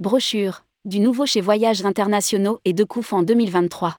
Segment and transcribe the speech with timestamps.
[0.00, 3.94] Brochure, du nouveau chez Voyages Internationaux et de Couf en 2023.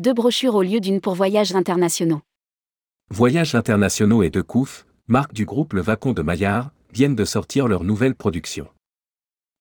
[0.00, 2.20] Deux brochures au lieu d'une pour Voyages Internationaux.
[3.10, 7.66] Voyages Internationaux et De Couf, marque du groupe Le Vacon de Maillard, viennent de sortir
[7.66, 8.68] leur nouvelle production.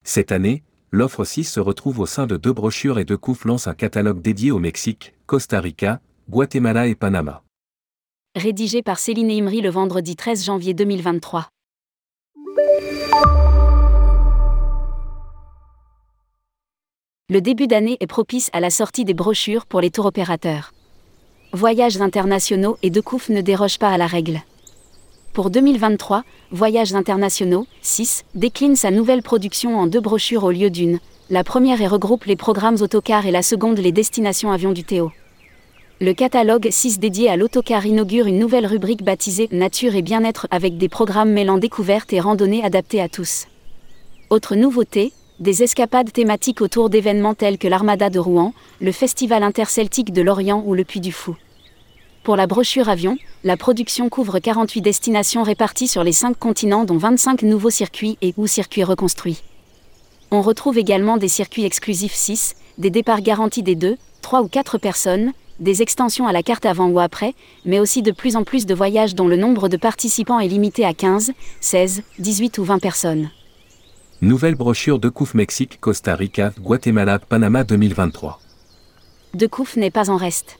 [0.05, 3.66] Cette année, l'offre 6 se retrouve au sein de deux brochures et De Couf lance
[3.66, 7.41] un catalogue dédié au Mexique, Costa Rica, Guatemala et Panama.
[8.36, 11.50] Rédigé par Céline Imri le vendredi 13 janvier 2023.
[17.31, 20.73] Le début d'année est propice à la sortie des brochures pour les tours opérateurs.
[21.53, 24.41] Voyages internationaux et De Couf ne dérogent pas à la règle.
[25.33, 30.97] Pour 2023, Voyages internationaux, 6, décline sa nouvelle production en deux brochures au lieu d'une.
[31.29, 35.11] La première et regroupe les programmes autocars et la seconde les destinations avions du Théo.
[36.02, 40.80] Le catalogue 6 dédié à l'autocar inaugure une nouvelle rubrique baptisée Nature et bien-être avec
[40.80, 43.45] des programmes mêlant découvertes et randonnées adaptés à tous.
[44.31, 50.12] Autre nouveauté, des escapades thématiques autour d'événements tels que l'Armada de Rouen, le Festival interceltique
[50.12, 51.36] de Lorient ou le Puy du Fou.
[52.23, 56.98] Pour la brochure avion, la production couvre 48 destinations réparties sur les 5 continents dont
[56.98, 59.42] 25 nouveaux circuits et ou circuits reconstruits.
[60.30, 64.78] On retrouve également des circuits exclusifs 6, des départs garantis des 2, 3 ou 4
[64.78, 68.66] personnes, des extensions à la carte avant ou après, mais aussi de plus en plus
[68.66, 72.80] de voyages dont le nombre de participants est limité à 15, 16, 18 ou 20
[72.80, 73.30] personnes.
[74.22, 78.42] Nouvelle brochure de Couf Mexique, Costa Rica, Guatemala, Panama 2023.
[79.34, 80.58] De Couf n'est pas en reste.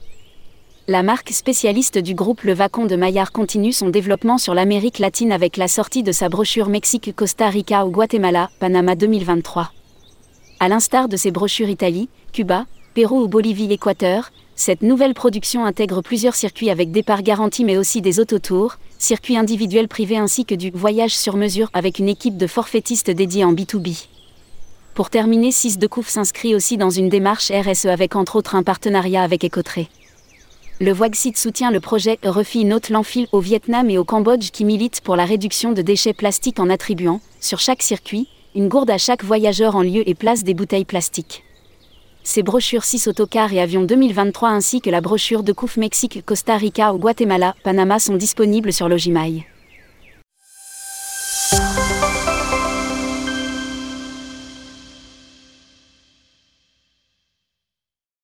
[0.88, 5.30] La marque spécialiste du groupe Le Vacon de Maillard continue son développement sur l'Amérique latine
[5.30, 9.70] avec la sortie de sa brochure Mexique, Costa Rica ou Guatemala, Panama 2023.
[10.58, 12.64] À l'instar de ses brochures Italie, Cuba,
[12.94, 14.30] Pérou ou Bolivie, Équateur,
[14.60, 19.88] cette nouvelle production intègre plusieurs circuits avec départ garanti mais aussi des autotours, circuits individuels
[19.88, 24.04] privés ainsi que du voyage sur mesure avec une équipe de forfaitistes dédiés en B2B.
[24.92, 29.22] Pour terminer, 6 de s'inscrit aussi dans une démarche RSE avec entre autres un partenariat
[29.22, 29.88] avec Ecotré.
[30.78, 35.00] Le Voixit soutient le projet Refi Note L'Enfil au Vietnam et au Cambodge qui milite
[35.00, 39.24] pour la réduction de déchets plastiques en attribuant, sur chaque circuit, une gourde à chaque
[39.24, 41.44] voyageur en lieu et place des bouteilles plastiques.
[42.22, 46.56] Ces brochures 6 autocars et avions 2023 ainsi que la brochure de Couf Mexique, Costa
[46.56, 49.46] Rica ou Guatemala, Panama sont disponibles sur Logimail.